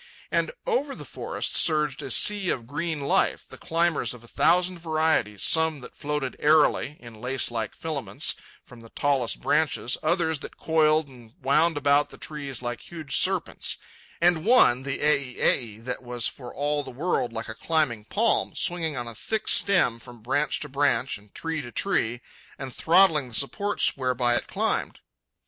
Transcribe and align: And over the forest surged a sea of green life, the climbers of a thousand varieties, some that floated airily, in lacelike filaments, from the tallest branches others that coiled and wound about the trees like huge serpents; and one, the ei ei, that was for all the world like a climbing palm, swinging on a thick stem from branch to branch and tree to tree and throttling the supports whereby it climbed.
And 0.31 0.51
over 0.65 0.95
the 0.95 1.05
forest 1.05 1.55
surged 1.55 2.01
a 2.01 2.09
sea 2.09 2.49
of 2.49 2.65
green 2.65 3.01
life, 3.01 3.45
the 3.47 3.55
climbers 3.59 4.15
of 4.15 4.23
a 4.23 4.27
thousand 4.27 4.79
varieties, 4.79 5.43
some 5.43 5.79
that 5.81 5.95
floated 5.95 6.35
airily, 6.39 6.97
in 6.99 7.21
lacelike 7.21 7.75
filaments, 7.75 8.33
from 8.65 8.79
the 8.79 8.89
tallest 8.89 9.41
branches 9.41 9.99
others 10.01 10.39
that 10.39 10.57
coiled 10.57 11.07
and 11.07 11.35
wound 11.39 11.77
about 11.77 12.09
the 12.09 12.17
trees 12.17 12.63
like 12.63 12.81
huge 12.81 13.15
serpents; 13.15 13.77
and 14.19 14.43
one, 14.43 14.81
the 14.81 15.01
ei 15.05 15.37
ei, 15.39 15.77
that 15.77 16.01
was 16.01 16.27
for 16.27 16.51
all 16.51 16.83
the 16.83 16.89
world 16.89 17.31
like 17.31 17.47
a 17.47 17.53
climbing 17.53 18.05
palm, 18.05 18.55
swinging 18.55 18.97
on 18.97 19.07
a 19.07 19.13
thick 19.13 19.47
stem 19.47 19.99
from 19.99 20.23
branch 20.23 20.59
to 20.61 20.67
branch 20.67 21.19
and 21.19 21.35
tree 21.35 21.61
to 21.61 21.71
tree 21.71 22.21
and 22.57 22.73
throttling 22.73 23.27
the 23.29 23.35
supports 23.35 23.95
whereby 23.95 24.33
it 24.33 24.47
climbed. 24.47 24.99